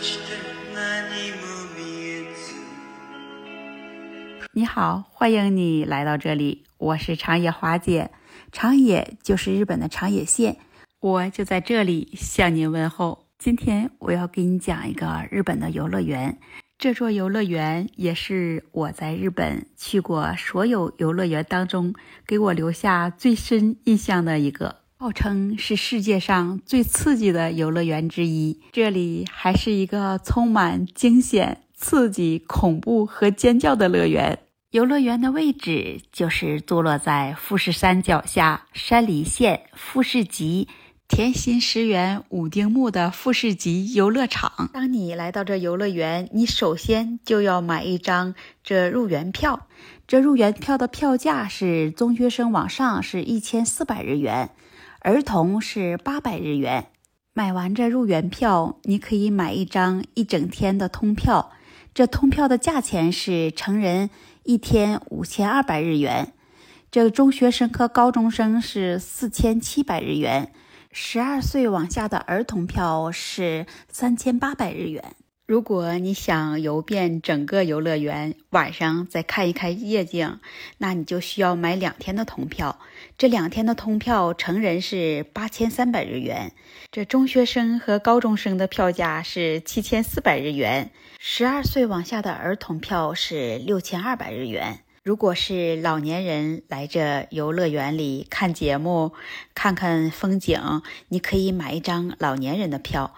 [0.00, 0.36] して
[0.74, 2.54] 何も見えず
[4.54, 8.10] 你好，欢迎你来到这里，我是长野华姐。
[8.52, 10.56] 长野就是日本的长野县，
[11.00, 13.26] 我就在这里向您问候。
[13.38, 16.38] 今天我要给你讲一个日本的游乐园，
[16.78, 21.94] 这座游乐园也是我在日本去过所有游乐园当中
[22.26, 28.61] 给我留下最深印象的一个， 号称是世界上最刺激的游乐园之一。
[28.71, 34.37] 这里还是一个充满惊险、刺激、恐怖和尖叫的乐园。
[34.69, 40.67] 游乐园的位置就是坐落在富士山脚下山梨县富士急
[41.07, 44.69] 田心石园五丁目的富士急游乐场。
[44.71, 49.65] 当你来到这游乐园，你首先就要买一张这入园票。
[50.05, 54.51] 这入园票的票价是中学生往上是一千四百日元，
[55.03, 56.89] 儿童是八百日元。
[57.33, 61.51] 买完这入园票，你可以买一张一整天的通票。
[61.91, 64.11] 这通票的价钱是成人
[64.43, 66.33] 一天五千二百日元，
[66.91, 70.53] 这中学生和高中生是四千七百日元，
[70.91, 75.15] 十二岁往下的儿童票是三千八百日元。
[75.51, 80.39] 如果你想游遍整个游乐园，晚上再看一看夜景，
[80.77, 82.79] 那你就需要买两天的通票。
[83.17, 86.53] 这两天的通票，成人是八千三百日元，
[86.89, 94.79] 这中学生和高中生的票价是七千四百日元，十二岁往下的儿童票是六千二百日元。
[95.03, 99.11] 如果是老年人来这游乐园里看节目、
[99.53, 103.13] 看看风景，你可以买一张老年人的票。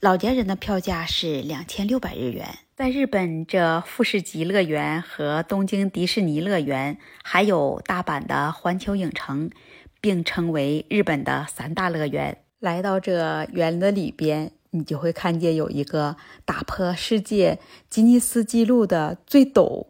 [0.00, 2.46] 老年人的票价是两千六百日元。
[2.76, 9.50] 在日本，这富士急乐园和东京迪士尼乐园，还有大阪的环球影城，
[10.00, 12.38] 并称为日本的三大乐园。
[12.60, 17.58] 来到这园的里边，你就会看见有一个打破世界
[17.90, 19.88] 吉尼斯纪录的最陡、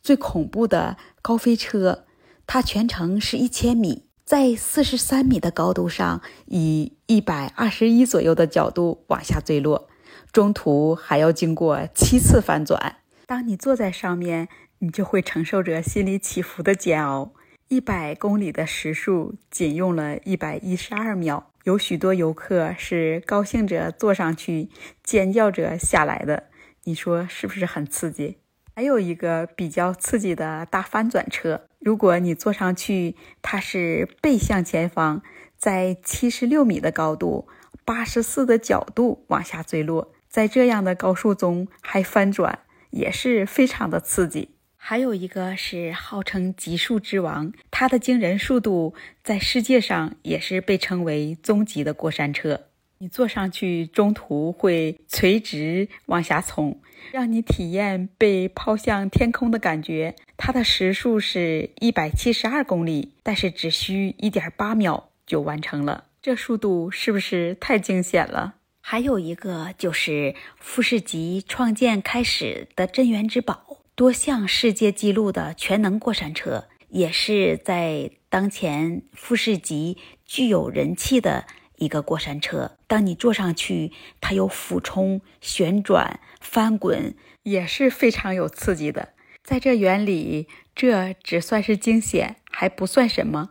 [0.00, 2.04] 最恐怖的高飞车，
[2.46, 4.04] 它全程是一千米。
[4.28, 9.88] 在四十三米的高度上，以一百二十一左右的角度往下坠落，
[10.30, 12.96] 中途还要经过七次翻转。
[13.24, 14.48] 当你坐在上面，
[14.80, 17.32] 你就会承受着心理起伏的煎熬。
[17.68, 24.68] 一百公里的时速仅用了一百一十二秒，有许多游客是高兴着坐上去，
[25.02, 26.50] 尖叫着下来的。
[26.84, 28.36] 你说是不是很刺激？
[28.78, 31.62] 还有一个比较刺激的大翻转车。
[31.80, 35.20] 如果你坐上去，它是背向前方，
[35.56, 37.48] 在七十六米的高度、
[37.84, 44.50] 八十四的角度往下坠落，在这样的高速中还翻转，也是非常的刺激。
[44.76, 52.67] 还有一个是号称极速之王，它的惊人速度在世界上也是被称为终极的过山车。
[53.00, 56.80] 你坐上去，中途会垂直往下冲，
[57.12, 60.16] 让你体验被抛向天空的感觉。
[60.36, 66.06] 它的时速是一百七十二公里，但是只需一点八秒就完成了。
[66.20, 68.56] 这速度是不是太惊险了？
[68.80, 81.46] 还有一个就是富士急创建开始的镇园之宝，多项世界纪录的全能过山车，也是在当前富士急具有人气的。
[81.78, 89.14] 一个过山车，当你坐上去，它有俯冲、旋转、翻滚，也是非常有刺激的。
[89.42, 93.48] 在这园里，这只算是惊险，还不算什么。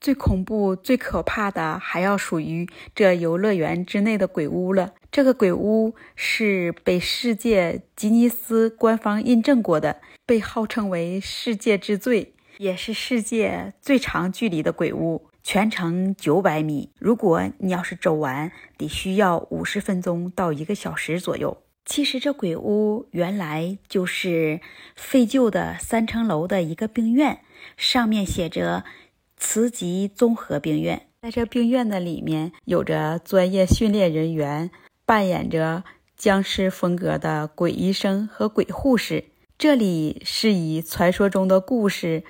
[0.00, 4.94] 最恐怖、最可怕的，还要属于这游乐园之内的鬼屋了。
[5.10, 15.26] 这个鬼屋是被世界吉尼斯官方印证过的，被号称为世界之最，也是世界最长距离的鬼屋。
[15.42, 21.62] 全程九百米，如果你要是走完，得需要五十分钟到一个小时左右。
[21.86, 24.60] 其实这鬼屋原来就是
[24.94, 27.40] 废旧的三层楼的一个病院，
[27.76, 28.84] 上面写着
[29.36, 31.08] “慈吉综合病院”。
[31.22, 34.70] 在这病院的里面，有着专业训练人员
[35.04, 35.82] 扮演着
[36.16, 39.24] 僵尸风格的鬼医生和鬼护士。
[39.58, 42.22] 这里是以传说中的故事。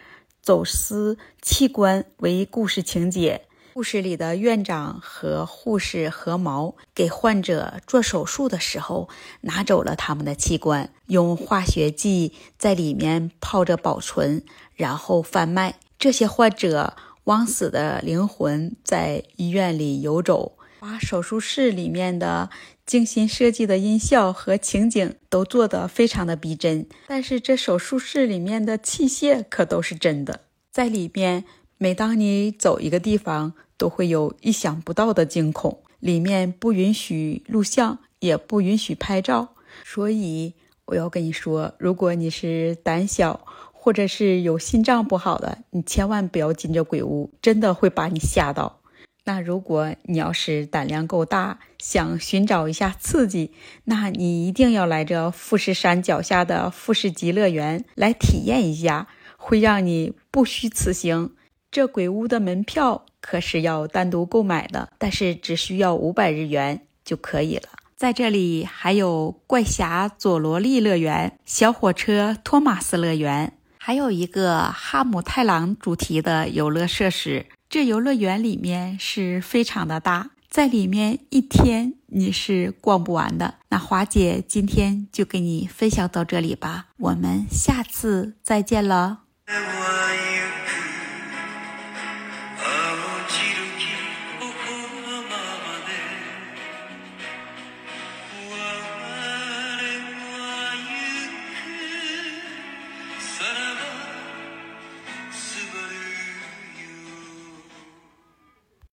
[0.43, 3.43] 走私器官为故事情节，
[3.75, 9.09] 故事里的院长和护士合谋给患者做手术的时候，
[9.43, 14.43] 拿走了他们的器官，用化学剂在里面泡着保存，
[14.75, 15.79] 然后贩卖。
[15.99, 20.57] 这些患者枉死的灵魂在医院里游走。
[20.81, 22.49] 把手术室里面的
[22.87, 30.41] 精心设计的音效和情景都做得非常的逼真，但是这手术室里面的器械可都是真的。
[30.71, 31.45] 在里面，
[31.77, 35.83] 每当你走一个地方，都会有意想不到的惊恐。
[35.99, 39.49] 里面不允许录像，也不允许拍照，
[39.85, 40.55] 所以
[40.87, 48.80] 我要跟你说，如果你是胆小或者是有心脏不好的，你千万不要进这鬼屋，真的会把你吓到。
[49.25, 53.53] 那如果你要是胆量够大，想寻找一下刺激，
[53.85, 61.35] 那你一定要来这富士山脚下的富士极乐园来体验一下，会让你不虚此行。
[61.71, 67.69] 这鬼屋的门票可是要单独购买的，但是只需要五百日元就可以了。
[67.97, 77.47] 在这里还有怪侠佐罗利乐园、小火车托马斯乐园，还有一个哈姆太郎主题的游乐设施。
[77.71, 83.55] 这游乐园里面是非常的大，在里面一天你是逛不完的。
[83.69, 89.21] 那华姐今天就给你分享到这里吧，我们下次再见了。